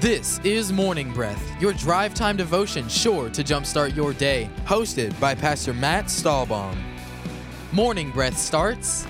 [0.00, 5.34] This is Morning Breath, your drive time devotion sure to jumpstart your day, hosted by
[5.34, 6.76] Pastor Matt Stahlbaum.
[7.72, 9.08] Morning Breath starts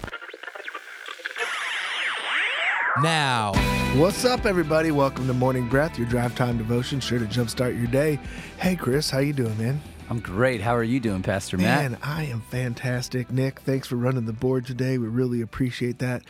[3.02, 3.52] now.
[3.96, 4.90] What's up, everybody?
[4.90, 8.18] Welcome to Morning Breath, your drive time devotion, sure to jumpstart your day.
[8.56, 9.82] Hey, Chris, how you doing, man?
[10.08, 10.62] I'm great.
[10.62, 11.90] How are you doing, Pastor Matt?
[11.90, 13.30] Man, I am fantastic.
[13.30, 14.96] Nick, thanks for running the board today.
[14.96, 16.22] We really appreciate that.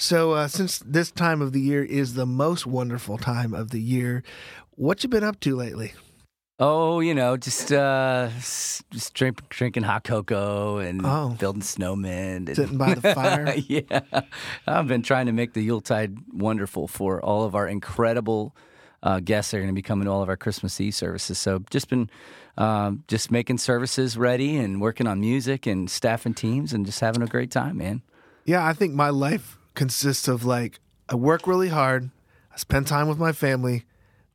[0.00, 3.78] So, uh, since this time of the year is the most wonderful time of the
[3.80, 4.22] year,
[4.70, 5.92] what you been up to lately?
[6.58, 11.36] Oh, you know, just uh, just drink, drinking hot cocoa and Oh.
[11.38, 12.48] building snowmen.
[12.48, 13.54] And, Sitting by the fire?
[13.68, 14.00] yeah,
[14.66, 18.56] I've been trying to make the Yuletide wonderful for all of our incredible
[19.02, 21.36] uh, guests that are going to be coming to all of our Christmas Eve services.
[21.36, 22.08] So just been
[22.56, 27.20] um, just making services ready and working on music and staffing teams and just having
[27.20, 28.00] a great time, man.
[28.46, 32.10] Yeah, I think my life consists of like I work really hard,
[32.52, 33.84] I spend time with my family,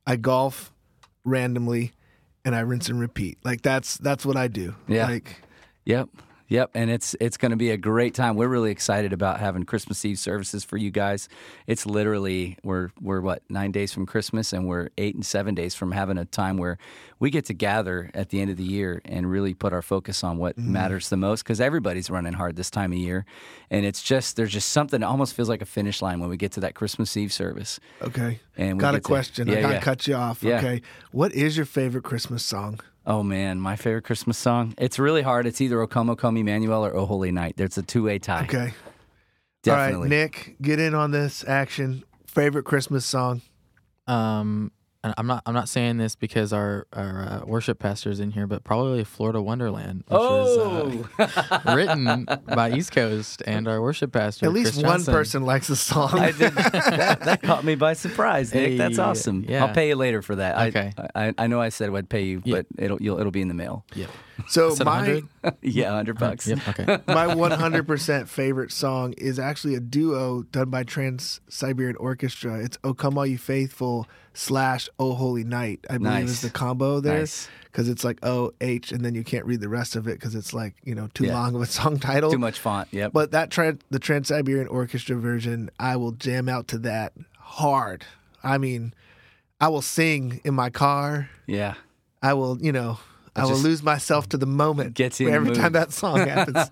[0.06, 0.72] I golf
[1.24, 1.92] randomly,
[2.44, 3.38] and I rinse and repeat.
[3.44, 4.74] Like that's that's what I do.
[4.88, 5.06] Yeah.
[5.06, 5.42] Like
[5.84, 6.08] Yep.
[6.48, 8.36] Yep, and it's it's going to be a great time.
[8.36, 11.28] We're really excited about having Christmas Eve services for you guys.
[11.66, 15.74] It's literally we're we're what nine days from Christmas, and we're eight and seven days
[15.74, 16.78] from having a time where
[17.18, 20.22] we get to gather at the end of the year and really put our focus
[20.22, 20.66] on what mm.
[20.66, 21.42] matters the most.
[21.42, 23.24] Because everybody's running hard this time of year,
[23.68, 26.36] and it's just there's just something that almost feels like a finish line when we
[26.36, 27.80] get to that Christmas Eve service.
[28.00, 28.38] Okay.
[28.56, 29.50] And we got a get to- question.
[29.50, 29.80] I Yeah, gotta yeah.
[29.80, 30.42] cut you off.
[30.44, 30.58] Yeah.
[30.58, 30.82] Okay.
[31.10, 32.78] What is your favorite Christmas song?
[33.06, 34.74] Oh man, my favorite Christmas song.
[34.78, 35.46] It's really hard.
[35.46, 37.56] It's either O Come O Come Emmanuel or O Holy Night.
[37.56, 38.42] There's a two way tie.
[38.44, 38.72] Okay.
[39.62, 39.94] Definitely.
[39.94, 42.04] All right, Nick, get in on this action.
[42.26, 43.42] Favorite Christmas song?
[44.06, 44.72] Um,
[45.06, 48.46] and I'm not I'm not saying this because our our uh, worship pastor's in here,
[48.46, 54.12] but probably Florida Wonderland, which Oh, was uh, written by East Coast and our worship
[54.12, 54.46] pastor.
[54.46, 55.14] At least Chris one Johnson.
[55.14, 56.18] person likes the song.
[56.18, 56.52] I did.
[56.54, 58.76] that, that caught me by surprise, Nick.
[58.78, 59.44] That's awesome.
[59.48, 59.64] yeah.
[59.64, 60.68] I'll pay you later for that.
[60.68, 60.92] Okay.
[61.14, 62.56] I, I know I said I'd pay you, Yeah.
[62.56, 63.84] but it'll you'll, it'll be in the mail.
[63.94, 64.10] Yep.
[64.48, 65.28] so my 100?
[65.62, 66.46] yeah, hundred bucks.
[66.46, 66.58] Yep.
[66.68, 66.84] Okay.
[67.06, 72.58] my 100% favorite song is actually a duo done by Trans Siberian Orchestra.
[72.62, 76.28] It's "O Come All You Faithful" slash "O Holy Night." I believe Nice.
[76.30, 77.48] is the combo there Nice.
[77.64, 80.34] because it's like O H, and then you can't read the rest of it because
[80.34, 81.34] it's like you know too Yeah.
[81.34, 82.30] long of a song title.
[82.30, 82.88] Too much font.
[82.92, 83.12] Yep.
[83.12, 88.04] But that tran the Trans Siberian Orchestra version, I will jam out to that hard.
[88.44, 88.94] I mean,
[89.60, 91.30] I will sing in my car.
[91.46, 91.74] yeah.
[92.22, 92.98] I will, you know,
[93.36, 96.70] I will lose myself to the moment gets in every time that song happens.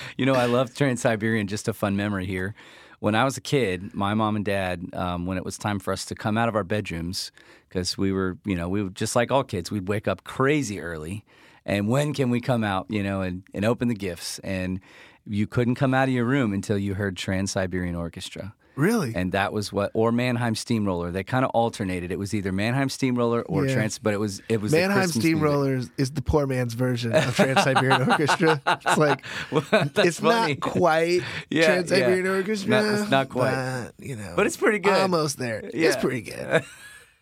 [0.16, 1.46] you know, I love Trans Siberian.
[1.46, 2.54] Just a fun memory here.
[3.00, 5.92] When I was a kid, my mom and dad, um, when it was time for
[5.92, 7.32] us to come out of our bedrooms,
[7.68, 10.80] because we were, you know, we were just like all kids, we'd wake up crazy
[10.80, 11.24] early.
[11.66, 14.38] And when can we come out, you know, and, and open the gifts?
[14.40, 14.80] And
[15.26, 18.54] you couldn't come out of your room until you heard Trans Siberian Orchestra.
[18.76, 19.12] Really?
[19.14, 21.10] And that was what, or Mannheim Steamroller.
[21.10, 22.10] They kind of alternated.
[22.12, 23.74] It was either Mannheim Steamroller or Yeah.
[23.74, 25.08] Trans, but it was it was Mannheim.
[25.08, 28.60] Steamroller is- is the poor man's version of Trans Siberian Orchestra.
[28.66, 29.24] It's like
[29.70, 30.54] That's it's funny.
[30.54, 32.30] not quite Yeah, Trans Siberian yeah.
[32.32, 32.70] Orchestra.
[32.70, 33.90] Not- it's not quite.
[33.96, 35.00] but, you know, But it's pretty good.
[35.00, 35.60] Almost there.
[35.72, 36.64] It's pretty good.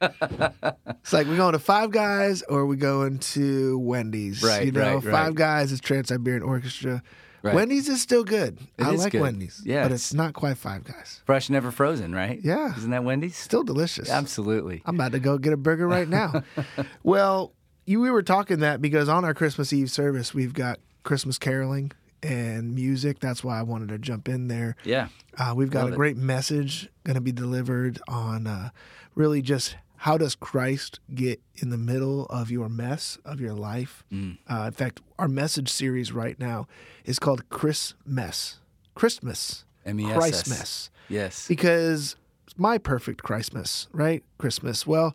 [0.02, 4.42] it's like we're going to Five Guys or we going to Wendy's.
[4.42, 5.12] Right, You know, right, right.
[5.12, 7.02] Five Guys is Trans Siberian Orchestra.
[7.42, 7.54] Right.
[7.56, 8.58] Wendy's is still good.
[8.78, 9.20] It I like good.
[9.20, 9.60] Wendy's.
[9.64, 11.20] Yeah, but it's- not quite Five Guys.
[11.26, 12.38] Fresh, never frozen, right?
[12.42, 12.76] Yeah.
[12.76, 13.36] Isn't that Wendy's?
[13.36, 14.08] Still delicious.
[14.10, 14.82] Absolutely.
[14.86, 16.44] I'm about to go get a burger right now.
[17.02, 17.52] well,
[17.84, 21.90] you, we were talking that because on our Christmas Eve service, we've got Christmas caroling
[22.22, 23.18] and music.
[23.18, 24.76] That's why I wanted to jump in there.
[24.84, 25.08] Yeah.
[25.36, 25.96] Uh, we've got Love a it.
[25.96, 28.70] great message going to be delivered on uh,
[29.16, 34.02] really just how does Christ get in the middle of your mess of your life.
[34.12, 34.36] Mm.
[34.50, 36.66] Uh, in fact, our message series right now
[37.04, 38.58] is called Christmas.
[38.96, 39.64] Christmas.
[39.86, 40.18] M-E-S-S.
[40.18, 41.46] Christmas Yes.
[41.46, 42.16] because
[42.48, 44.24] it's my perfect Christmas, right?
[44.38, 44.84] Christmas.
[44.88, 45.14] Well,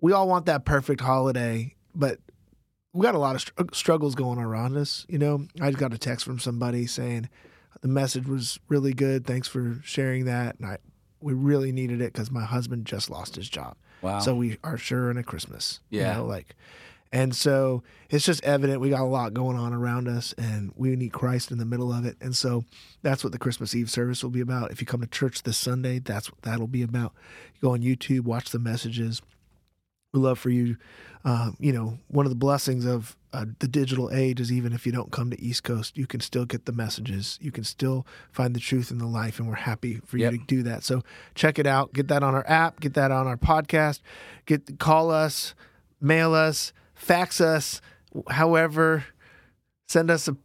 [0.00, 2.20] we all want that perfect holiday, but
[2.92, 5.04] we got a lot of str- struggles going around us.
[5.08, 7.28] You know, I just got a text from somebody saying
[7.80, 9.26] the message was really good.
[9.26, 10.60] Thanks for sharing that.
[10.60, 10.78] And I,
[11.20, 13.74] we really needed it because my husband just lost his job.
[14.02, 14.18] Wow.
[14.18, 15.80] So we are sure in a Christmas.
[15.90, 16.12] Yeah.
[16.12, 16.54] You know, like,
[17.12, 20.96] and so it's just evident we got a lot going on around us and we
[20.96, 22.16] need Christ in the middle of it.
[22.20, 22.64] And so
[23.02, 24.70] that's what the Christmas Eve service will be about.
[24.70, 27.12] If you come to church this Sunday, that's what that'll be about.
[27.54, 29.20] You go on YouTube, watch the messages.
[30.12, 30.76] We love for you.
[31.24, 34.84] Um, you know, one of the blessings of uh, the digital age is even if
[34.84, 37.38] you don't come to East Coast, you can still get the messages.
[37.40, 40.32] You can still find the truth in the life, and we're happy for Yep.
[40.32, 40.84] you to do that.
[40.84, 41.02] So
[41.34, 41.94] check it out.
[41.94, 42.80] Get that on our app.
[42.80, 44.00] Get that on our podcast.
[44.44, 45.54] Get call us,
[46.00, 47.80] mail us, fax us.
[48.28, 49.04] However,
[49.88, 50.36] send us a,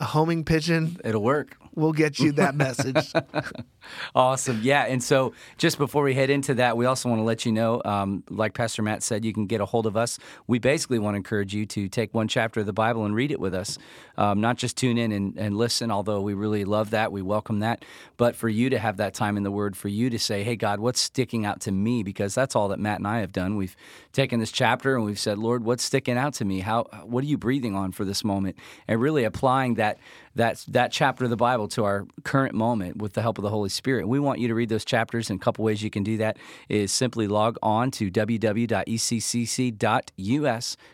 [0.00, 0.98] a homing pigeon.
[1.04, 1.56] It'll work.
[1.74, 3.12] We'll get you that message.
[4.14, 4.60] Awesome.
[4.62, 4.84] Yeah.
[4.84, 7.82] And so just before we head into that, we also want to let you know,
[7.84, 10.18] um, like Pastor Matt said, you can get a hold of us.
[10.46, 13.30] We basically want to encourage you to take one chapter of the Bible and read
[13.30, 13.78] it with us.
[14.16, 17.12] Um, not just tune in and, and listen, although we really love that.
[17.12, 17.84] We welcome that.
[18.16, 20.56] But for you to have that time in the Word, for you to say, hey,
[20.56, 22.02] God, what's sticking out to me?
[22.02, 23.56] Because that's all that Matt and I have done.
[23.56, 23.76] We've
[24.12, 26.60] taken this chapter and we've said, Lord, what's sticking out to me?
[26.60, 28.56] How, what are you breathing on for this moment?
[28.88, 29.98] And really applying that
[30.36, 33.50] that that chapter of the Bible to our current moment with the help of the
[33.50, 33.75] Holy Spirit.
[33.84, 36.36] We want you to read those chapters, and a couple ways you can do that
[36.68, 38.76] is simply log on to www.eccc.us,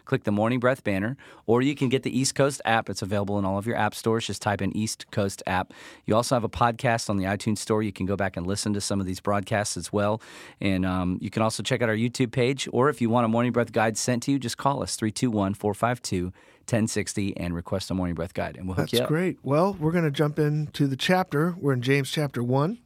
[0.05, 2.90] click the Morning Breath banner, or you can get the East Coast app.
[2.90, 4.26] It's available in all of your app stores.
[4.26, 5.73] Just type in East Coast app.
[6.06, 7.82] You also have a podcast on the iTunes Store.
[7.82, 10.20] You can go back and listen to some of these broadcasts as well,
[10.61, 12.69] and um, you can also check out our YouTube page.
[12.73, 15.55] Or if you want a Morning Breath guide sent to you, just call us 321
[15.55, 19.08] 452 1060 and request a morning breath guide, and we'll hook That's you up.
[19.08, 19.38] great.
[19.42, 21.54] Well, we're going to jump into the chapter.
[21.58, 22.78] We're in James chapter 1.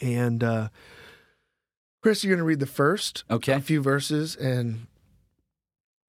[0.00, 0.68] And uh,
[2.02, 3.52] Chris, you're going to read the first Okay.
[3.52, 4.86] a few verses, and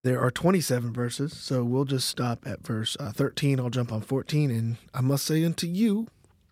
[0.04, 1.34] there are 27 verses.
[1.34, 3.60] So we'll just stop at verse uh, 13.
[3.60, 4.52] I'll jump on 14.
[4.52, 6.08] And I must say unto you,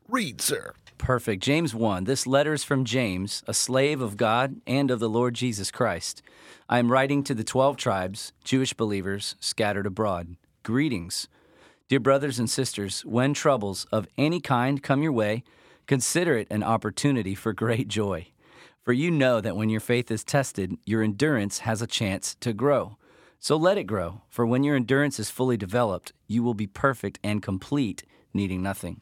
[0.08, 0.74] read, sir.
[1.02, 1.42] Perfect.
[1.42, 2.04] James 1.
[2.04, 6.22] This letter is from James, a slave of God and of the Lord Jesus Christ.
[6.70, 10.36] I am writing to the 12 tribes, Jewish believers scattered abroad.
[10.62, 11.28] Greetings.
[11.90, 15.44] Dear brothers and sisters, when troubles of any kind come your way,
[15.88, 18.28] consider it an opportunity for great joy.
[18.84, 22.54] For you know that when your faith is tested, your endurance has a chance to
[22.54, 22.98] grow.
[23.40, 27.18] So let it grow, for when your endurance is fully developed, you will be perfect
[27.24, 28.04] and complete,
[28.36, 29.02] needing nothing.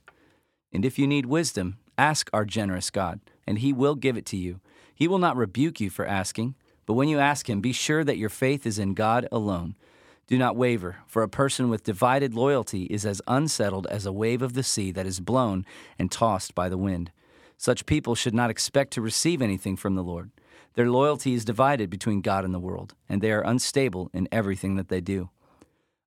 [0.71, 4.37] And if you need wisdom, ask our generous God, and He will give it to
[4.37, 4.61] you.
[4.95, 6.55] He will not rebuke you for asking,
[6.85, 9.75] but when you ask Him, be sure that your faith is in God alone.
[10.27, 14.41] Do not waver, for a person with divided loyalty is as unsettled as a wave
[14.41, 15.65] of the sea that is blown
[15.97, 17.11] and tossed by the wind.
[17.57, 20.31] Such people should not expect to receive anything from the Lord.
[20.75, 24.75] Their loyalty is divided between God and the world, and they are unstable in everything
[24.75, 25.29] that they do.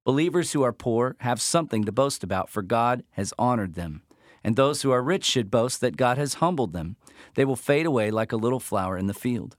[0.05, 4.03] Believers who are poor have something to boast about, for God has honored them.
[4.45, 6.97] And those who are rich should boast that God has humbled them.
[7.35, 9.57] They will fade away like a little flower in the field.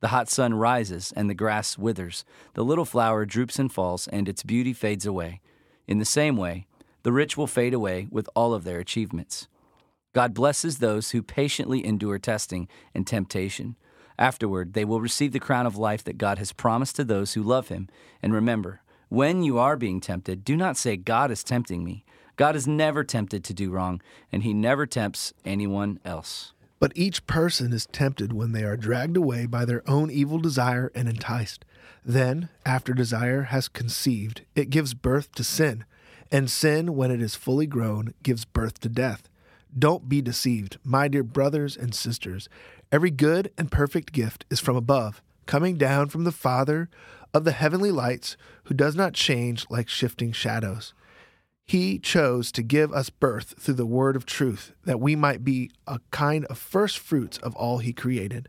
[0.00, 2.24] The hot sun rises, and the grass withers.
[2.54, 5.40] The little flower droops and falls, and its beauty fades away.
[5.86, 6.66] In the same way,
[7.02, 9.48] the rich will fade away with all of their achievements.
[10.12, 13.76] God blesses those who patiently endure testing and temptation.
[14.18, 17.42] Afterward, they will receive the crown of life that God has promised to those who
[17.42, 17.88] love Him.
[18.22, 22.04] And remember, when you are being tempted, do not say, God is tempting me.
[22.36, 24.00] God is never tempted to do wrong,
[24.30, 26.52] and He never tempts anyone else.
[26.78, 30.92] But each person is tempted when they are dragged away by their own evil desire
[30.94, 31.64] and enticed.
[32.04, 35.84] Then, after desire has conceived, it gives birth to sin.
[36.30, 39.28] And sin, when it is fully grown, gives birth to death.
[39.76, 42.48] Don't be deceived, my dear brothers and sisters.
[42.92, 46.90] Every good and perfect gift is from above, coming down from the Father
[47.32, 50.92] of the heavenly lights, who does not change like shifting shadows.
[51.66, 55.72] He chose to give us birth through the word of truth, that we might be
[55.86, 58.48] a kind of first fruits of all he created.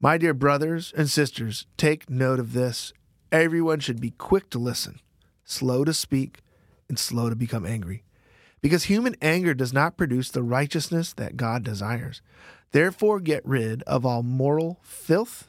[0.00, 2.92] My dear brothers and sisters, take note of this.
[3.32, 5.00] Everyone should be quick to listen,
[5.44, 6.42] slow to speak,
[6.88, 8.04] and slow to become angry.
[8.60, 12.22] Because human anger does not produce the righteousness that God desires.
[12.70, 15.48] Therefore, get rid of all moral filth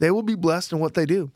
[0.00, 1.30] they will be blessed in what they do.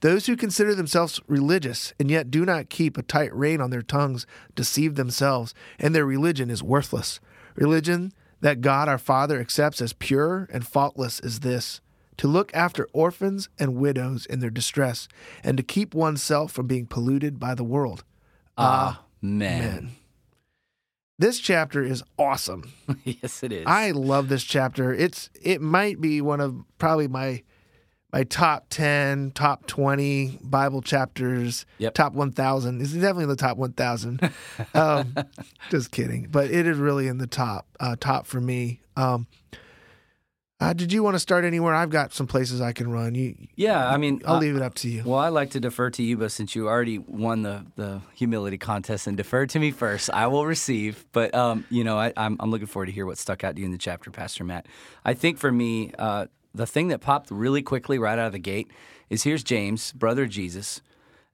[0.00, 3.82] Those who consider themselves religious and yet do not keep a tight rein on their
[3.82, 7.20] tongues deceive themselves, and their religion is worthless.
[7.54, 11.80] Religion that God our Father accepts as pure and faultless is this
[12.16, 15.06] to look after orphans and widows in their distress,
[15.44, 18.04] and to keep oneself from being polluted by the world.
[18.58, 18.96] Amen.
[19.22, 19.90] Amen.
[21.18, 22.72] This chapter is awesome.
[23.04, 23.64] yes, it is.
[23.66, 24.92] I love this chapter.
[24.92, 27.42] It's it might be one of probably my
[28.12, 31.94] my top 10, top 20 Bible chapters, Yep.
[31.94, 32.78] top 1000.
[32.78, 34.20] This is definitely in the top 1000.
[34.74, 35.14] um,
[35.70, 36.28] just kidding.
[36.30, 38.80] But it is really in the top, uh, top for me.
[38.96, 39.26] Um,
[40.58, 41.74] Uh, did you want to start anywhere?
[41.74, 43.14] I've got some places I can run.
[43.14, 45.02] You, Yeah, I mean, I'll leave it up to you.
[45.04, 48.56] Well, I like to defer to you, but since you already won the, the humility
[48.56, 51.04] contest and deferred to me first, I will receive.
[51.12, 53.60] But um, you know, I, I'm I'm looking forward to hear what stuck out to
[53.60, 54.64] you in the chapter, Pastor Matt.
[55.04, 58.38] I think for me, uh, the thing that popped really quickly right out of the
[58.38, 58.70] gate
[59.10, 60.80] is here's James, brother Jesus,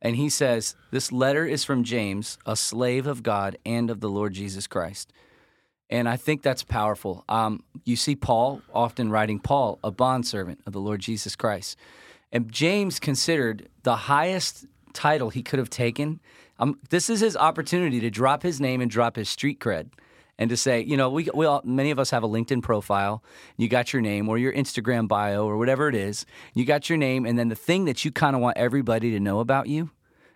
[0.01, 4.11] and he says, "This letter is from James, a slave of God and of the
[4.11, 5.13] Lord Jesus Christ."
[5.89, 7.23] And I think that's powerful.
[7.29, 11.77] Um, you see Paul often writing Paul, a bondservant of the Lord Jesus Christ.
[12.33, 14.65] And James considered the highest
[14.95, 16.21] title he could have taken.
[16.59, 19.91] Um, this is his opportunity to drop his name and drop his street cred.
[20.39, 23.23] And to say, you know, we, we all, many of us have a LinkedIn profile.
[23.57, 26.27] You got your name or your Instagram bio or whatever it is.
[26.55, 29.21] You got your name, and then the thing that you kind of want everybody to
[29.21, 29.91] know about you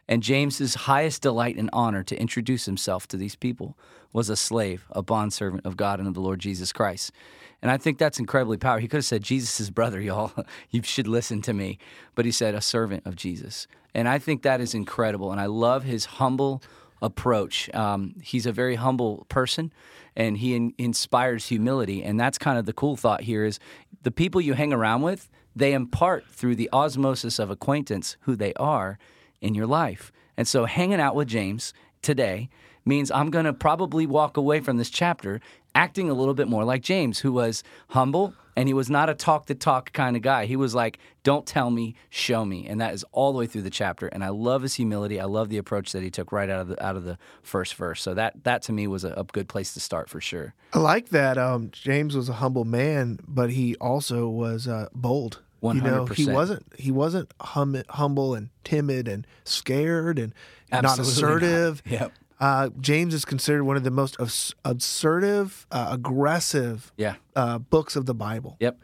[0.09, 3.77] and James's highest delight and honor to introduce himself to these people
[4.13, 7.13] was a slave, a bondservant of God and of the Lord Jesus Christ.
[7.61, 8.83] And I think that's incredibly powerful.
[8.83, 10.33] He could have said, Jesus' brother, y'all.
[10.71, 11.79] you should listen to me.
[12.15, 13.67] But he said, a servant of Jesus.
[13.95, 15.33] And I think that is incredible.
[15.33, 16.63] And I love his humble
[17.03, 17.73] approach.
[17.75, 19.73] Um, he's a very humble person
[20.15, 22.03] and he in- inspires humility.
[22.03, 23.59] And that's kind of the cool thought here is
[24.03, 28.55] the people you hang around with, they impart through the osmosis of acquaintance who they
[28.55, 28.99] are
[29.41, 30.13] in your life.
[30.37, 31.73] And so hanging out with James
[32.03, 32.49] today
[32.85, 35.41] means I'm going to probably walk away from this chapter
[35.75, 39.15] acting a little bit more like James, who was humble and he was not a
[39.15, 40.47] talk the talk kind of guy.
[40.47, 42.67] He was like, don't tell me, show me.
[42.67, 44.07] And that is all the way through the chapter.
[44.09, 45.21] And I love his humility.
[45.21, 47.75] I love the approach that he took right out of the out of the first
[47.75, 48.01] verse.
[48.03, 50.55] So that that to me was a, a good place to start for sure.
[50.73, 51.37] I like that.
[51.39, 55.43] Um, James was a humble man, but he also was uh, bold.
[55.63, 60.33] You know, he wasn't he wasn't hum- humble and timid and scared and
[60.71, 61.43] not Absolutely not.
[61.43, 61.83] assertive.
[61.91, 62.13] Yep.
[62.39, 67.15] Uh, James is considered one of the most ass- assertive, uh, aggressive Yeah.
[67.35, 68.57] uh, books of the Bible.
[68.61, 68.79] Yep.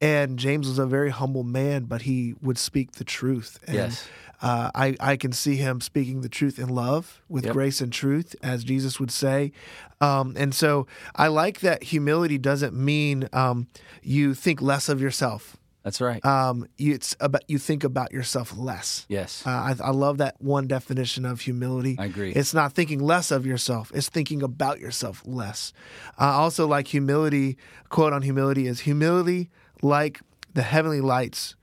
[0.00, 3.58] And James was a very humble man, but he would speak the truth.
[3.66, 4.04] And, Yes.
[4.42, 7.52] Uh, I, I can see him speaking the truth in love with Yep.
[7.54, 9.50] grace and truth, as Jesus would say.
[9.98, 13.66] Um, and so I like that humility doesn't mean um,
[14.02, 15.56] you think less of yourself.
[15.86, 16.18] That's right.
[16.26, 19.06] Um, you, it's about you think about yourself less.
[19.08, 19.44] yes.
[19.46, 21.94] Uh, I, I love that one definition of humility.
[21.96, 22.32] I agree.
[22.32, 25.72] It's not thinking less of yourself; it's thinking about yourself less.
[26.18, 27.56] I also like humility.
[27.88, 29.48] Quote on humility is humility,
[29.80, 30.20] like
[30.54, 31.54] the heavenly lights,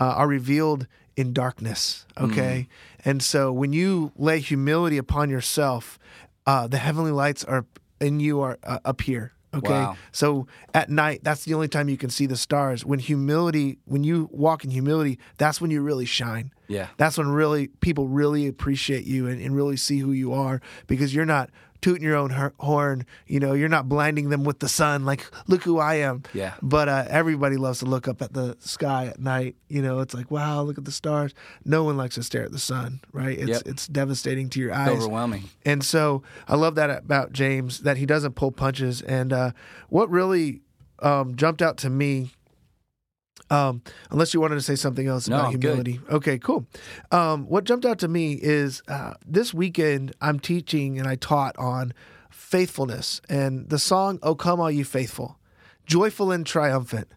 [0.00, 2.06] uh, are revealed in darkness.
[2.18, 3.06] Okay, Mm.
[3.06, 5.96] and so when you lay humility upon yourself,
[6.44, 7.66] uh, the heavenly lights are
[8.00, 9.30] in you are uh, up here.
[9.52, 9.68] Okay.
[9.68, 9.96] Wow.
[10.12, 12.84] So at night, that's the only time you can see the stars.
[12.84, 16.52] When humility, when you walk in humility, that's when you really shine.
[16.68, 16.86] yeah.
[16.98, 21.12] That's when really people really appreciate you and, and really see who you are because
[21.14, 21.50] you're not
[21.80, 23.06] tooting your own horn.
[23.26, 25.04] You know, you're not blinding them with the sun.
[25.04, 26.22] Like, look who I am.
[26.34, 26.54] Yeah.
[26.62, 29.56] But uh, everybody loves to look up at the sky at night.
[29.68, 31.34] You know, it's like, wow, look at the stars.
[31.64, 33.38] No one likes to stare at the sun, right?
[33.38, 33.62] It's Yep.
[33.66, 34.88] it's devastating to your It's eyes.
[34.98, 35.44] overwhelming.
[35.64, 39.02] And so I love that about James that he doesn't pull punches.
[39.02, 39.50] And uh,
[39.88, 40.60] what really
[41.00, 42.32] um, jumped out to me,
[43.50, 45.62] um, unless you wanted to say something else No, about I'm good.
[45.86, 46.00] humility.
[46.10, 46.66] Okay, cool.
[47.10, 51.56] Um, what jumped out to me is uh, this weekend I'm teaching and I taught
[51.58, 51.92] on
[52.30, 55.38] faithfulness and the song "Oh Come All You Faithful,"
[55.86, 57.08] joyful and triumphant.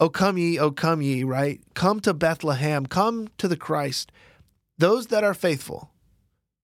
[0.00, 1.60] Oh come ye, oh come ye, right?
[1.74, 4.10] Come to Bethlehem, come to the Christ.
[4.78, 5.90] Those that are faithful,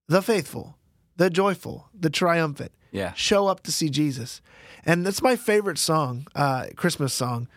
[0.09, 0.77] the faithful,
[1.15, 3.13] the joyful, the triumphant, Yeah.
[3.13, 4.41] show up to see Jesus.
[4.85, 7.47] And that's my favorite song, uh, Christmas song.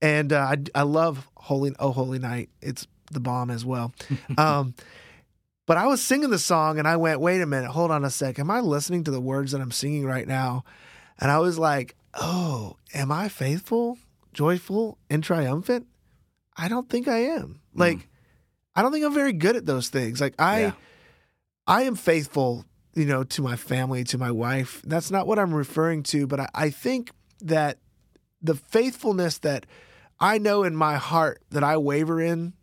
[0.00, 2.50] And uh, I, I love Holy Oh Holy Night.
[2.60, 3.92] It's the bomb as well.
[4.38, 4.74] um,
[5.66, 8.10] but I was singing the song and I went, wait a minute, hold on a
[8.10, 8.38] sec.
[8.38, 10.64] Am I listening to the words that I'm singing right now?
[11.20, 13.98] And I was like, oh, am I faithful,
[14.32, 15.86] joyful, and triumphant?
[16.56, 17.60] I don't think I am.
[17.74, 18.08] Like,
[18.74, 20.20] I don't think I'm very good at those things.
[20.20, 20.72] Like I Yeah.
[21.66, 22.64] I am faithful,
[22.94, 24.80] you know, to my family, to my wife.
[24.86, 27.10] That's not what I'm referring to, but I, I think
[27.42, 27.78] that
[28.40, 29.66] the faithfulness that
[30.20, 32.54] I know in my heart that I waver in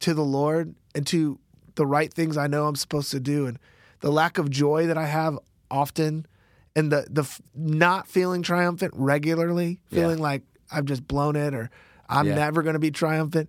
[0.00, 1.38] to the Lord and to
[1.74, 3.58] the right things I know I'm supposed to do and
[4.00, 5.38] the lack of joy that I have
[5.70, 6.26] often
[6.74, 10.00] and the the f- not feeling triumphant regularly, Yeah.
[10.00, 11.70] feeling like I've just blown it or
[12.08, 12.34] I'm Yeah.
[12.34, 13.48] never going to be triumphant.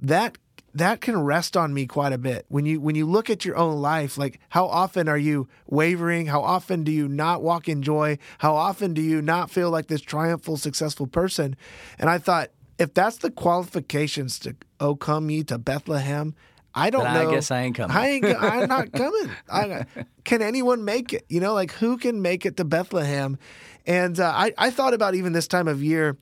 [0.00, 0.38] That
[0.72, 2.46] that can rest on me quite a bit.
[2.48, 6.26] When you when you look at your own life, like how often are you wavering?
[6.26, 8.18] How often do you not walk in joy?
[8.38, 11.56] How often do you not feel like this triumphal, successful person?
[11.98, 16.34] And I thought, if that's the qualifications to oh come ye to Bethlehem,
[16.74, 17.94] I don't Then I guess I ain't coming.
[17.94, 18.24] I ain't.
[18.24, 19.30] I'm not coming.
[19.52, 19.84] I,
[20.24, 21.26] can anyone make it?
[21.28, 23.38] You know, like who can make it to Bethlehem?
[23.86, 26.16] And uh, I, I thought about even this time of year.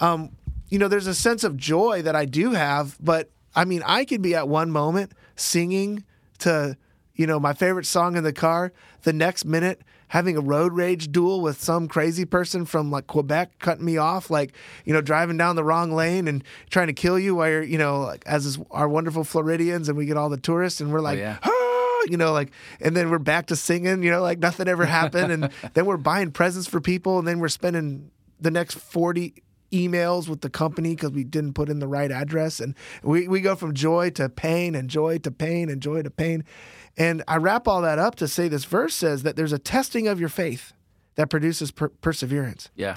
[0.00, 0.30] Um,
[0.68, 4.04] you know, there's a sense of joy that I do have, but I mean, I
[4.04, 6.04] could be at one moment singing
[6.40, 6.76] to,
[7.14, 9.82] you know, my favorite song in the car, the next minute
[10.14, 14.30] having a road rage duel with some crazy person from like Quebec cutting me off,
[14.30, 14.52] like,
[14.84, 17.76] you know, driving down the wrong lane and trying to kill you while you're, you
[17.76, 21.00] know, like, as is our wonderful Floridians and we get all the tourists and we're
[21.00, 21.38] like, yeah.
[21.42, 24.86] "Ah," you know, like, and then we're back to singing, you know, like nothing ever
[24.86, 25.32] happened.
[25.32, 29.34] and then we're buying presents for people and then we're spending the next 40
[29.72, 32.60] emails with the company because we didn't put in the right address.
[32.60, 36.10] And we, we go from joy to pain and joy to pain and joy to
[36.10, 36.44] pain.
[36.96, 40.06] And I wrap all that up to say this verse says that there's a testing
[40.06, 40.72] of your faith
[41.16, 42.70] that produces per- perseverance.
[42.76, 42.96] Yeah.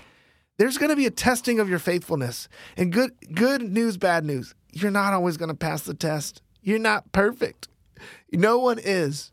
[0.58, 2.48] There's going to be a testing of your faithfulness.
[2.76, 4.56] And good good news, bad news.
[4.72, 6.42] You're not always going to pass the test.
[6.62, 7.68] You're not perfect.
[8.32, 9.32] No one is.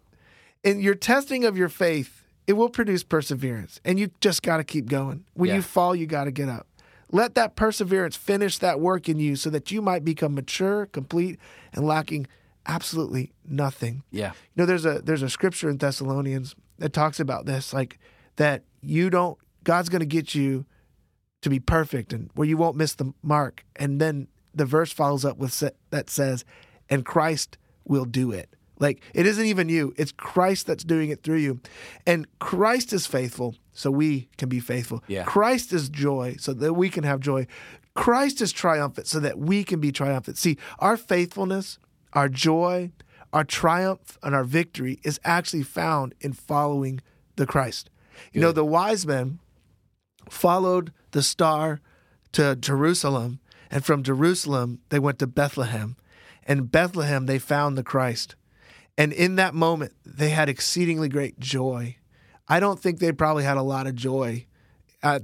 [0.63, 3.81] And your testing of your faith, it will produce perseverance.
[3.85, 5.25] And you just got to keep going.
[5.35, 5.57] When Yeah.
[5.57, 6.67] you fall, you got to get up.
[7.13, 11.39] Let that perseverance finish that work in you so that you might become mature, complete,
[11.73, 12.27] and lacking
[12.67, 14.03] absolutely nothing.
[14.11, 14.33] Yeah.
[14.55, 17.99] You know, there's a there's a scripture in Thessalonians that talks about this, like
[18.37, 20.67] that you don't God's going to get you
[21.43, 23.65] to be perfect and where you won't miss the mark.
[23.77, 26.45] And then the verse follows up with sa- that says,
[26.89, 31.23] "And Christ will do it." Like it isn't even you; it's Christ that's doing it
[31.23, 31.61] through you,
[32.07, 35.03] and Christ is faithful, so we can be faithful.
[35.07, 35.25] Yeah.
[35.25, 37.47] Christ is joy, so that we can have joy.
[37.95, 40.37] Christ is triumphant, so that we can be triumphant.
[40.37, 41.79] See, our faithfulness,
[42.15, 42.91] our joy,
[43.33, 47.01] our triumph, and our victory is actually found in following
[47.37, 47.91] the Christ.
[48.33, 49.41] You know, the wise men
[50.31, 51.81] followed the star
[52.33, 53.41] to Jerusalem,
[53.71, 55.97] and from Jerusalem they went to Bethlehem.
[56.47, 58.37] And Bethlehem they found the Christ.
[58.97, 61.97] And in that moment they had exceedingly great joy.
[62.49, 64.47] I don't think they probably had a lot of joy.
[65.03, 65.19] Uh,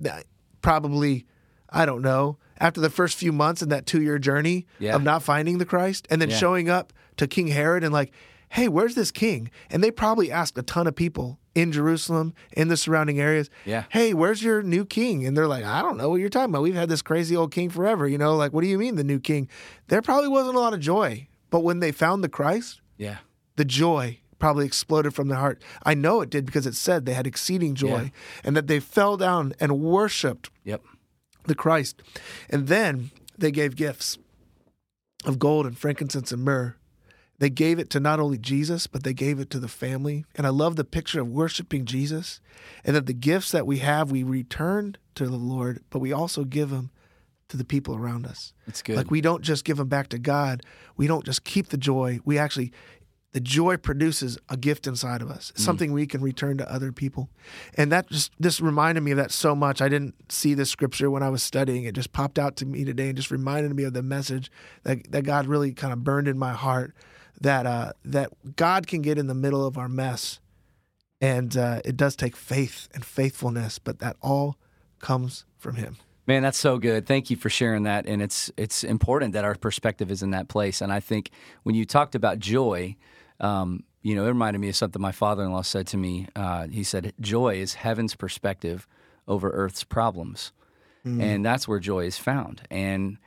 [0.62, 1.26] probably,
[1.68, 4.94] I don't know, after the first few months in that two year journey Yeah.
[4.94, 6.36] of not finding the Christ and then Yeah.
[6.36, 8.12] showing up to King Herod and like,
[8.50, 9.50] hey, where's this king?
[9.70, 13.84] And they probably asked a ton of people in Jerusalem, in the surrounding areas, Yeah.
[13.90, 15.24] hey, where's your new king?
[15.26, 16.62] And they're like, I don't know what you're talking about.
[16.62, 18.06] We've had this crazy old king forever.
[18.08, 19.48] You know, like, what do you mean the new king?
[19.88, 21.28] There probably wasn't a lot of joy.
[21.50, 23.18] But when they found the Christ, Yeah.
[23.56, 25.62] the joy probably exploded from their heart.
[25.84, 28.08] I know it did because it said they had exceeding joy Yeah.
[28.44, 30.82] and that they fell down and worshiped Yep.
[31.46, 32.02] The Christ.
[32.48, 34.18] And then they gave gifts
[35.24, 36.76] of gold and frankincense and myrrh.
[37.38, 40.26] They gave it to not only Jesus, but they gave it to the family.
[40.34, 42.40] And I love the picture of worshiping Jesus
[42.84, 46.44] and that the gifts that we have, we return to the Lord, but we also
[46.44, 46.90] give them
[47.48, 48.52] to the people around us.
[48.66, 48.96] It's good.
[48.96, 50.62] Like we don't just give them back to God.
[50.96, 52.20] We don't just keep the joy.
[52.26, 52.72] We actually,
[53.32, 55.60] the joy produces a gift inside of us, Mm.
[55.60, 57.30] something we can return to other people.
[57.74, 59.80] And that just this reminded me of that so much.
[59.80, 61.84] I didn't see this scripture when I was studying.
[61.84, 64.50] It just popped out to me today and just reminded me of the message
[64.82, 66.92] that that God really kind of burned in my heart.
[67.40, 70.40] That uh, that God can get in the middle of our mess,
[71.20, 74.56] and uh, it does take faith and faithfulness, but that all
[74.98, 75.96] comes from Him.
[76.26, 77.06] Man, that's so good.
[77.06, 78.06] Thank you for sharing that.
[78.06, 80.80] And it's it's important that our perspective is in that place.
[80.80, 81.30] And I think
[81.62, 82.96] when you talked about joy,
[83.40, 86.26] um, you know, it reminded me of something my father-in-law said to me.
[86.34, 88.86] Uh, he said, "Joy is heaven's perspective
[89.28, 90.52] over earth's problems,"
[91.20, 92.62] and that's where joy is found.
[92.70, 93.18] And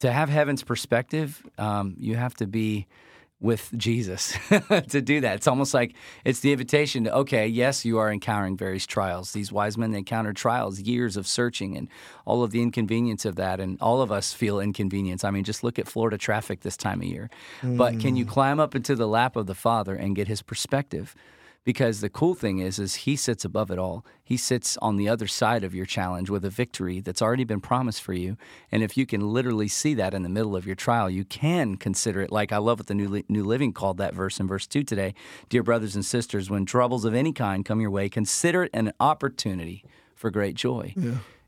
[0.00, 2.86] to have heaven's perspective, um, you have to be
[3.44, 4.34] with Jesus
[4.88, 5.36] to do that.
[5.36, 9.32] It's almost like it's the invitation to, okay, yes, you are encountering various trials.
[9.32, 11.88] These wise men they encountered trials, years of searching, and
[12.24, 13.60] all of the inconvenience of that.
[13.60, 15.24] And all of us feel inconvenience.
[15.24, 17.28] I mean, just look at Florida traffic this time of year.
[17.76, 18.30] But can you mm.
[18.30, 21.14] climb up into the lap of the Father and get his perspective?
[21.64, 24.04] Because the cool thing is is he sits above it all.
[24.22, 27.60] He sits on the other side of your challenge with a victory that's already been
[27.60, 28.36] promised for you.
[28.70, 31.76] And if you can literally see that in the middle of your trial you can
[31.76, 34.66] consider it like i love what the new, new living called that verse in verse
[34.66, 35.14] 2 today.
[35.48, 38.92] Dear brothers and sisters when troubles of any kind come your way consider it an
[39.00, 40.92] opportunity for great joy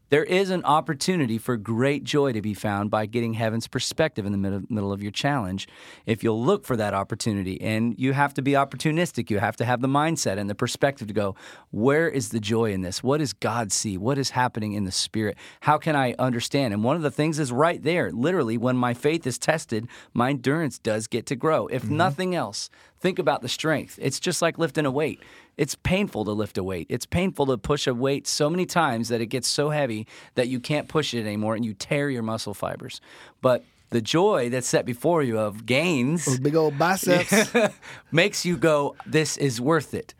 [0.09, 4.33] there is an opportunity for great joy to be found by getting heaven's perspective in
[4.33, 5.67] the middle, of your challenge.
[6.07, 9.65] If you'll look for that opportunity, and you have to be opportunistic, you have to
[9.65, 11.35] have the mindset and the perspective to go,
[11.71, 13.03] where is the joy in this?
[13.03, 13.99] What does God see?
[13.99, 15.37] What is happening in the spirit?
[15.61, 16.73] How can I understand?
[16.73, 18.13] And one of the things is right there.
[18.13, 21.67] Literally, when my faith is tested, my endurance does get to grow.
[21.67, 21.97] If mm-hmm.
[21.97, 23.99] nothing else, think about the strength.
[24.01, 25.21] It's just like lifting a weight.
[25.57, 26.87] It's painful to lift a weight.
[26.91, 30.49] It's painful to push a weight so many times that it gets so heavy that
[30.49, 33.01] you can't push it anymore and you tear your muscle fibers.
[33.41, 37.53] But the joy that's set before you of gains Those big old biceps.
[38.13, 40.15] makes you go, this is worth it.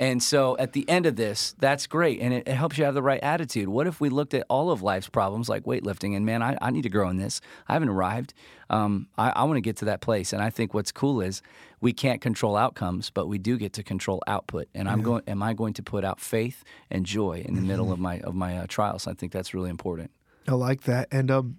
[0.00, 2.20] And so at the end of this, that's great.
[2.20, 3.68] And it, it, helps you have the right attitude.
[3.68, 6.70] What if we looked at all of life's problems like weightlifting and man, I, I
[6.70, 7.42] need to grow in this.
[7.68, 8.32] I haven't arrived.
[8.70, 10.32] Um, I, I want to get to that place.
[10.32, 11.42] And I think what's cool is
[11.82, 14.68] we can't control outcomes, but we do get to control output.
[14.74, 17.68] And I'm going, am I going to put out faith and joy in the mm-hmm.
[17.68, 19.06] middle of my, of my uh, trials?
[19.06, 20.10] I think that's really important.
[20.48, 21.08] I like that.
[21.12, 21.58] And um,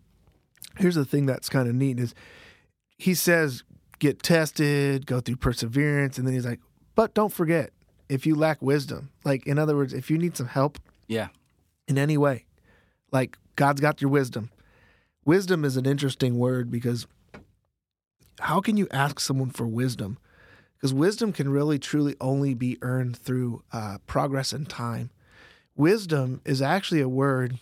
[0.80, 2.16] here's the thing that's kind of neat is
[2.98, 3.62] he says,
[4.00, 6.18] get tested, go through perseverance.
[6.18, 6.60] And then he's like,
[6.96, 7.70] but don't forget,
[8.12, 9.10] if you lack wisdom.
[9.24, 11.30] Like in other words, if you need some help, yeah,
[11.88, 12.46] in any way,
[13.12, 14.52] like God's got your wisdom.
[15.24, 17.08] Wisdom is an interesting word because
[18.42, 20.18] how can you ask someone for wisdom?
[20.76, 25.12] Because wisdom can really truly only be earned through uh, progress and time.
[25.76, 27.60] Wisdom is actually a word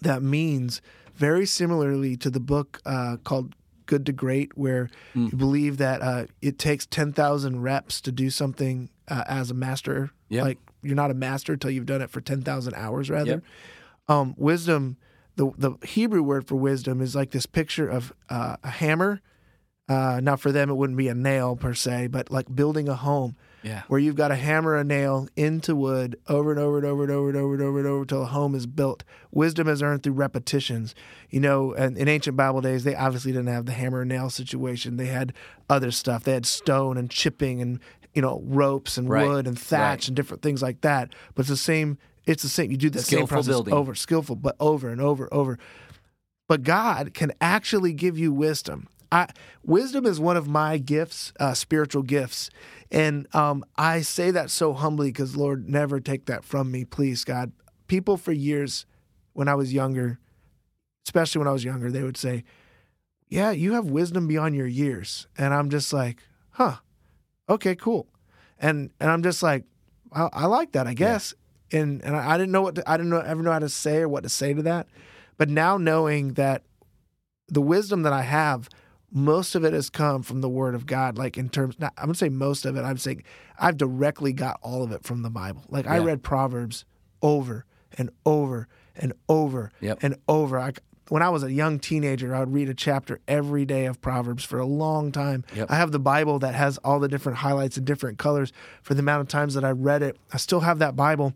[0.00, 0.80] that means
[1.14, 3.54] very similarly to the book uh, called
[3.88, 5.32] Good to Great, where mm.
[5.32, 10.10] you believe that uh, it takes 10,000 reps to do something uh, as a master.
[10.28, 10.44] Yep.
[10.44, 13.30] Like you're not a master until you've done it for 10,000 hours, rather.
[13.30, 13.42] Yep.
[14.06, 14.98] Um, wisdom,
[15.36, 19.20] the, the Hebrew word for wisdom is like this picture of uh, a hammer.
[19.88, 22.94] Uh, now, for them, it wouldn't be a nail per se, but like building a
[22.94, 23.36] home.
[23.62, 23.82] Yeah.
[23.88, 27.12] Where you've got to hammer a nail into wood over and over and over and
[27.12, 29.02] over and over and over and over until a home is built.
[29.32, 30.94] Wisdom is earned through repetitions.
[31.28, 34.30] You know, and in ancient Bible days, they obviously didn't have the hammer and nail
[34.30, 34.96] situation.
[34.96, 35.32] They had
[35.68, 36.22] other stuff.
[36.22, 37.80] They had stone and chipping and
[38.14, 39.26] you know ropes and right.
[39.26, 40.08] wood and thatch right.
[40.08, 41.12] and different things like that.
[41.34, 41.98] But it's the same.
[42.26, 42.70] It's the same.
[42.70, 43.74] You do the skillful same process building.
[43.74, 45.58] over, skillful, but over and over, over.
[46.46, 48.88] But God can actually give you wisdom.
[49.10, 49.28] I,
[49.64, 52.50] wisdom is one of my gifts, uh, spiritual gifts,
[52.90, 57.24] and um, I say that so humbly because Lord, never take that from me, please,
[57.24, 57.52] God.
[57.86, 58.84] People for years,
[59.32, 60.18] when I was younger,
[61.06, 62.44] especially when I was younger, they would say,
[63.28, 66.76] "Yeah, you have wisdom beyond your years," and I'm just like, "Huh."
[67.48, 68.06] okay, cool.
[68.58, 69.64] And and I'm just like,
[70.12, 71.34] I, I like that, I guess.
[71.70, 71.80] Yeah.
[71.80, 73.68] And and I, I, didn't know what to, I didn't know, ever know how to
[73.68, 74.88] say or what to say to that.
[75.36, 76.62] But now knowing that
[77.48, 78.68] the wisdom that I have,
[79.10, 81.16] most of it has come from the Word of God.
[81.16, 82.82] Like in terms, not, I'm gonna say most of it.
[82.82, 83.22] I'm saying
[83.58, 85.64] I've directly got all of it from the Bible.
[85.68, 85.94] Like yeah.
[85.94, 86.84] I read Proverbs
[87.22, 87.64] over
[87.96, 89.98] and over and over yep.
[90.02, 90.58] and over.
[90.58, 90.72] I,
[91.08, 94.44] when I was a young teenager, I would read a chapter every day of Proverbs
[94.44, 95.44] for a long time.
[95.54, 95.70] Yep.
[95.70, 99.00] I have the Bible that has all the different highlights and different colors for the
[99.00, 100.18] amount of times that I read it.
[100.32, 101.32] I still have that Bible.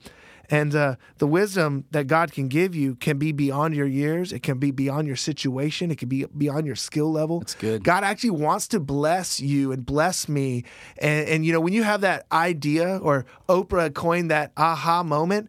[0.52, 4.34] And uh, the wisdom that God can give you can be beyond your years.
[4.34, 5.90] It can be beyond your situation.
[5.90, 7.38] It can be beyond your skill level.
[7.38, 7.82] That's good.
[7.82, 10.64] God actually wants to bless you and bless me.
[10.98, 15.48] And, and you know, when you have that idea, or Oprah coined that aha moment,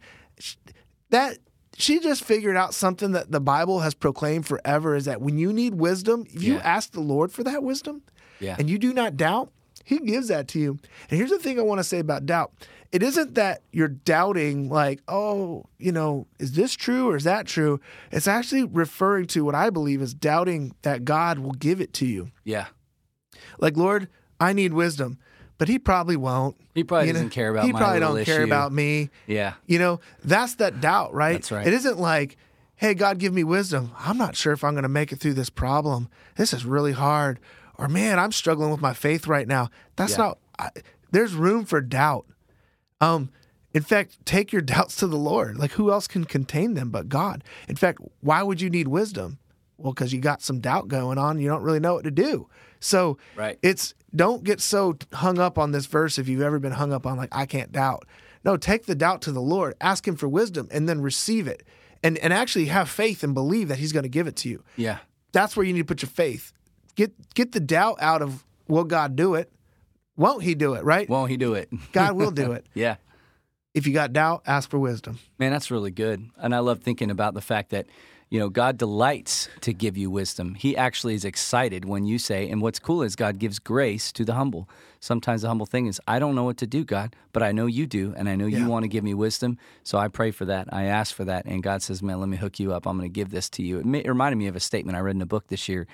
[1.09, 1.37] that
[1.77, 5.51] she just figured out something that the Bible has proclaimed forever is that when you
[5.51, 8.03] need wisdom, if you ask the Lord for that wisdom
[8.39, 8.55] yeah.
[8.57, 9.51] and you do not doubt,
[9.83, 10.79] he gives that to you.
[11.09, 12.51] And here's the thing I want to say about doubt.
[12.91, 17.47] It isn't that you're doubting like, oh, you know, is this true or is that
[17.47, 17.79] true?
[18.11, 22.05] It's actually referring to what I believe is doubting that God will give it to
[22.05, 22.31] you.
[22.43, 22.67] Yeah.
[23.57, 25.17] Like, Lord, I need wisdom
[25.57, 26.57] but he probably won't.
[26.73, 27.63] He probably you doesn't care about.
[27.63, 28.33] He probably don't issue.
[28.33, 29.09] care about me.
[29.27, 31.33] Yeah, you know that's that doubt, right?
[31.33, 31.65] That's right.
[31.65, 32.35] It isn't like,
[32.75, 33.91] hey, God, give me wisdom.
[33.97, 36.09] I'm not sure if I'm going to make it through this problem.
[36.35, 37.39] This is really hard.
[37.77, 39.69] Or man, I'm struggling with my faith right now.
[39.95, 40.17] That's yeah.
[40.17, 40.37] not.
[40.59, 40.69] I,
[41.11, 42.25] there's room for doubt.
[43.01, 43.29] Um,
[43.73, 45.57] in fact, take your doubts to the Lord.
[45.57, 47.43] Like who else can contain them but God?
[47.67, 49.39] In fact, why would you need wisdom?
[49.77, 51.39] Well, because you got some doubt going on.
[51.39, 52.47] You don't really know what to do.
[52.79, 53.57] So right.
[53.61, 57.05] it's don't get so hung up on this verse if you've ever been hung up
[57.05, 58.05] on like I can't doubt.
[58.45, 61.63] No, take the doubt to the Lord, ask him for wisdom and then receive it.
[62.03, 64.63] And and actually have faith and believe that he's going to give it to you.
[64.75, 64.99] Yeah.
[65.31, 66.53] That's where you need to put your faith.
[66.95, 69.51] Get get the doubt out of will God do it?
[70.15, 71.09] Won't he do it, right?
[71.09, 71.69] Won't he do it?
[71.91, 72.65] God will do it.
[72.73, 72.97] yeah.
[73.73, 75.17] If you got doubt, ask for wisdom.
[75.39, 76.29] Man, that's really good.
[76.37, 77.87] And I love thinking about the fact that
[78.33, 80.55] you know, God delights to give you wisdom.
[80.55, 84.25] He actually is excited when you say, and what's cool is God gives grace to
[84.25, 84.67] the humble.
[84.99, 87.67] Sometimes the humble thing is, I don't know what to do, God, but I know
[87.67, 88.57] you do, and I know yeah.
[88.57, 89.59] you want to give me wisdom.
[89.83, 90.67] So I pray for that.
[90.73, 91.45] I ask for that.
[91.45, 92.87] And God says, man, let me hook you up.
[92.87, 93.77] I'm going to give this to you.
[93.77, 95.85] It, it reminded me of a statement I read in a book this year.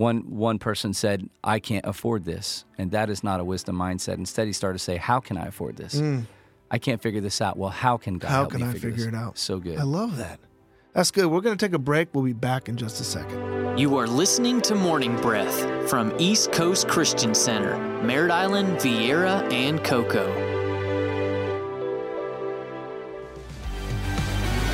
[0.00, 2.64] One, one person said, I can't afford this.
[2.78, 4.14] And that is not a wisdom mindset.
[4.14, 5.96] Instead, he started to say, How can I afford this?
[5.96, 6.24] Mm.
[6.70, 7.58] I can't figure this out.
[7.58, 9.36] Well, how can God how can I figure, figure it out?
[9.36, 9.78] So good.
[9.78, 10.40] I love that.
[10.94, 11.26] That's good.
[11.26, 12.08] We're going to take a break.
[12.14, 13.78] We'll be back in just a second.
[13.78, 19.84] You are listening to Morning Breath from East Coast Christian Center, Merritt Island, Viera, and
[19.84, 20.59] Cocoa.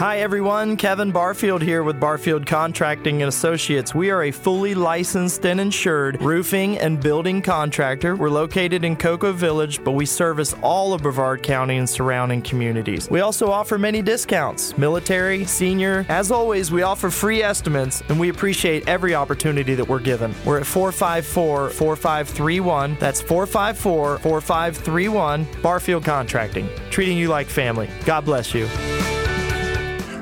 [0.00, 3.94] Hi everyone, Kevin Barfield here with Barfield Contracting and Associates.
[3.94, 8.16] We are a fully licensed and insured roofing and building contractor.
[8.16, 13.10] We're located in Cocoa Village, but we service all of Brevard County and surrounding communities.
[13.10, 16.06] We also offer many discounts, military, senior.
[16.08, 20.34] As always, we offer free estimates and we appreciate every opportunity that we're given.
[20.46, 22.96] We're at 454 4531.
[22.98, 25.46] That's 454 4531.
[25.60, 27.90] Barfield Contracting, treating you like family.
[28.06, 28.66] God bless you.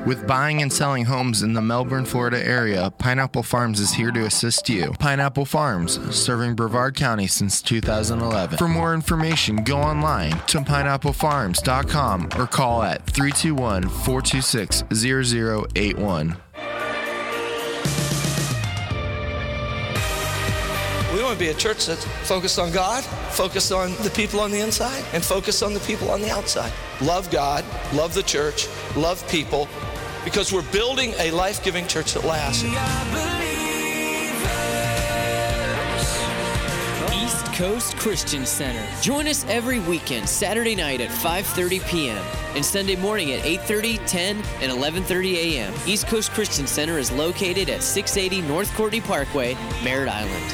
[0.05, 4.25] With buying and selling homes in the Melbourne, Florida area, Pineapple Farms is here to
[4.25, 4.93] assist you.
[4.97, 8.57] Pineapple Farms, serving Brevard County since 2011.
[8.57, 16.37] For more information, go online to pineapplefarms.com or call at 321 426 0081.
[21.13, 24.51] We want to be a church that's focused on God, focused on the people on
[24.51, 26.71] the inside, and focused on the people on the outside.
[27.01, 29.67] Love God, love the church, love people,
[30.29, 32.63] because we're building a life giving church that lasts.
[37.15, 38.85] East Coast Christian Center.
[39.01, 42.23] Join us every weekend, Saturday night at 5:30 p.m.
[42.55, 45.73] and Sunday morning at 8:30, 10, and 11:30 a.m.
[45.87, 50.53] East Coast Christian Center is located at 680 North Courtney Parkway, Merritt Island.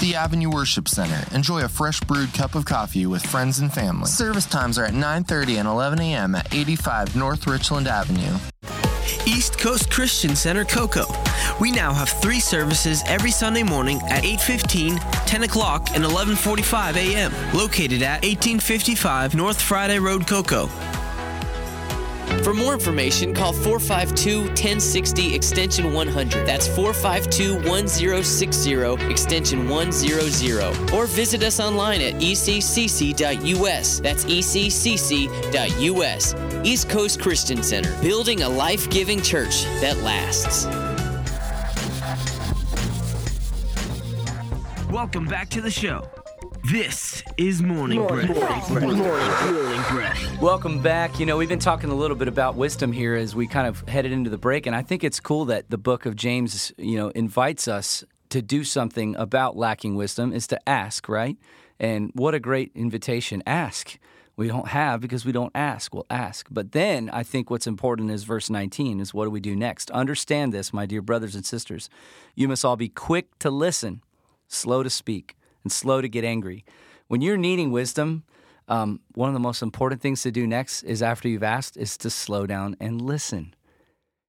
[0.00, 1.26] The Avenue Worship Center.
[1.34, 4.06] Enjoy a fresh brewed cup of coffee with friends and family.
[4.06, 6.36] Service times are at 9:30 and 11 a.m.
[6.36, 8.38] at 85 North Richland Avenue.
[9.26, 11.06] East Coast Christian Center Cocoa.
[11.60, 17.32] We now have three services every Sunday morning at 8:15, 10 o'clock, and 11:45 a.m.
[17.52, 20.68] Located at 1855 North Friday Road, Cocoa.
[22.42, 26.46] For more information, call 452 1060 extension 100.
[26.46, 30.92] That's 452 1060 extension 100.
[30.94, 34.00] Or visit us online at eccc.us.
[34.00, 36.34] That's eccc.us.
[36.62, 40.66] East Coast Christian Center, building a life giving church that lasts.
[44.92, 46.06] Welcome back to the show.
[46.70, 48.68] This is Morning Breath.
[48.68, 50.40] Morning Breath.
[50.42, 51.18] Welcome back.
[51.18, 53.80] You know, we've been talking a little bit about wisdom here as we kind of
[53.88, 56.98] headed into the break, and I think it's cool that the book of James, you
[56.98, 61.38] know, invites us to do something about lacking wisdom is to ask, right?
[61.78, 63.42] And what a great invitation.
[63.46, 63.98] Ask.
[64.40, 65.92] We don't have because we don't ask.
[65.92, 66.46] We'll ask.
[66.50, 69.90] But then I think what's important is verse 19 is what do we do next?
[69.90, 71.90] Understand this, my dear brothers and sisters.
[72.34, 74.02] You must all be quick to listen,
[74.48, 76.64] slow to speak, and slow to get angry.
[77.06, 78.22] When you're needing wisdom,
[78.66, 81.98] um, one of the most important things to do next is after you've asked is
[81.98, 83.52] to slow down and listen.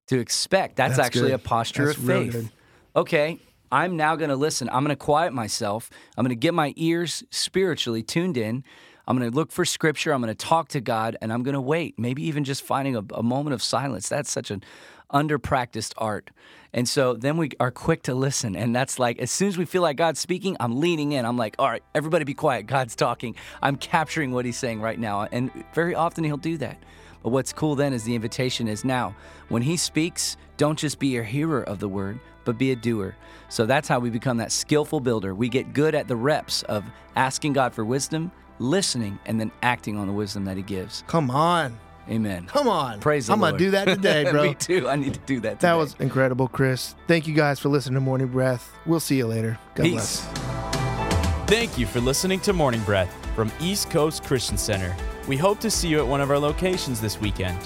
[0.07, 0.75] To expect.
[0.75, 1.35] That's, That's actually good.
[1.35, 2.51] a posture That's of faith.
[2.97, 3.39] Okay,
[3.71, 4.67] I'm now going to listen.
[4.73, 5.89] I'm going to quiet myself.
[6.17, 8.65] I'm going to get my ears spiritually tuned in.
[9.07, 10.13] I'm going to look for scripture.
[10.13, 11.97] I'm going to talk to God and I'm going to wait.
[11.97, 14.07] Maybe even just finding a, a moment of silence.
[14.09, 14.63] That's such an
[15.11, 16.31] underpracticed art.
[16.73, 18.55] And so then we are quick to listen.
[18.55, 21.25] And that's like, as soon as we feel like God's speaking, I'm leaning in.
[21.25, 22.65] I'm like, all right, everybody be quiet.
[22.65, 23.35] God's talking.
[23.61, 25.27] I'm capturing what he's saying right now.
[25.31, 26.77] And very often he'll do that.
[27.23, 29.15] But what's cool then is the invitation is now,
[29.49, 33.15] when he speaks, don't just be a hearer of the word, but be a doer.
[33.49, 35.35] So that's how we become that skillful builder.
[35.35, 36.83] We get good at the reps of
[37.15, 41.03] asking God for wisdom, listening, and then acting on the wisdom that he gives.
[41.07, 41.77] Come on.
[42.09, 42.45] Amen.
[42.47, 42.99] Come on.
[42.99, 43.51] Praise the I'm Lord.
[43.51, 44.43] going to do that today, bro.
[44.43, 44.87] Me too.
[44.89, 45.67] I need to do that today.
[45.67, 46.95] That was incredible, Chris.
[47.07, 48.71] Thank you guys for listening to Morning Breath.
[48.85, 49.57] We'll see you later.
[49.75, 50.25] God Peace.
[50.25, 51.47] bless.
[51.47, 54.95] Thank you for listening to Morning Breath from East Coast Christian Center.
[55.27, 57.57] We hope to see you at one of our locations this weekend.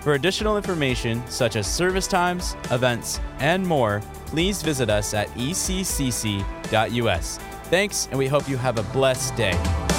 [0.00, 6.44] For additional information, such as service times, events, and more, please visit us at eccc.us.
[7.64, 9.91] Thanks, and we hope you have a blessed day.